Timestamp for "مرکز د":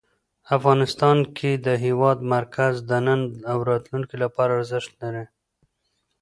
2.35-2.91